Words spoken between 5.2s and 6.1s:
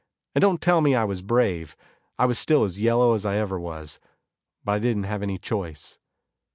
any choice.